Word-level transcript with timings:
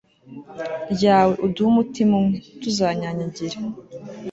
ryawe, 0.93 1.33
uduhe 1.45 1.69
umutima 1.73 2.13
umwe, 2.21 2.37
ntituzanyanyagire 2.43 3.57